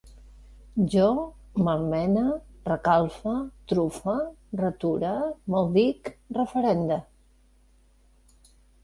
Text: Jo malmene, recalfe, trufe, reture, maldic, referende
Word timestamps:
Jo 0.91 1.07
malmene, 1.65 2.23
recalfe, 2.69 3.33
trufe, 3.73 4.15
reture, 4.63 5.11
maldic, 5.57 6.11
referende 6.39 6.99